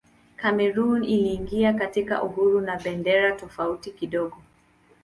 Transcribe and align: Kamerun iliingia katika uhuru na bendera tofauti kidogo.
Kamerun 0.35 1.03
iliingia 1.03 1.73
katika 1.73 2.23
uhuru 2.23 2.61
na 2.61 2.79
bendera 2.79 3.31
tofauti 3.31 3.91
kidogo. 3.91 4.37